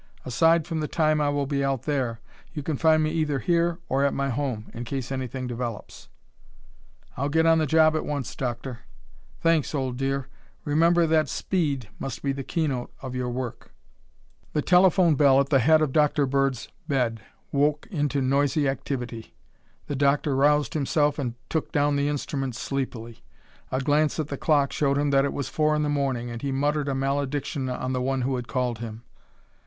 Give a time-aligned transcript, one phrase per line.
[0.25, 2.21] Aside from the time I will be out there,
[2.55, 6.09] you can find me either here or at my home, in case anything develops."
[7.17, 8.79] "I'll get on the job at once, Doctor."
[9.41, 10.27] "Thanks, old dear.
[10.65, 13.75] Remember that speed must be the keynote of your work."
[14.53, 16.25] The telephone bell at the head of Dr.
[16.25, 17.21] Bird's bed
[17.51, 19.35] woke into noisy activity.
[19.85, 23.23] The doctor roused himself and took down the instrument sleepily.
[23.71, 26.41] A glance at the clock showed him that it was four in the morning and
[26.41, 29.03] he muttered a malediction on the one who had called him.